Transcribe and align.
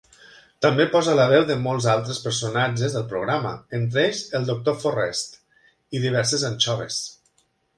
També 0.65 0.85
posa 0.95 1.11
la 1.19 1.25
veu 1.31 1.43
de 1.49 1.57
molts 1.65 1.87
altres 1.91 2.21
personatges 2.23 2.95
del 2.97 3.05
programa, 3.13 3.51
entre 3.81 4.01
ells 4.07 4.23
el 4.41 4.49
doctor 4.51 4.79
Forrest 4.87 5.39
i 5.99 6.03
diverses 6.07 6.47
anxoves. 6.53 7.03